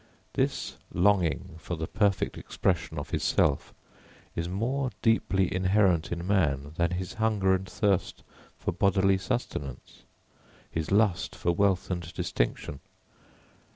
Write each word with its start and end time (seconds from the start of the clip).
]This 0.33 0.77
longing 0.91 1.57
for 1.59 1.75
the 1.75 1.85
perfect 1.85 2.35
expression 2.35 2.97
of 2.97 3.11
his 3.11 3.23
self 3.23 3.71
is 4.35 4.49
more 4.49 4.89
deeply 5.03 5.53
inherent 5.53 6.11
in 6.11 6.25
man 6.25 6.71
than 6.75 6.89
his 6.93 7.13
hunger 7.13 7.53
and 7.53 7.69
thirst 7.69 8.23
for 8.57 8.71
bodily 8.71 9.19
sustenance, 9.19 10.01
his 10.71 10.89
lust 10.89 11.35
for 11.35 11.51
wealth 11.51 11.91
and 11.91 12.11
distinction. 12.15 12.79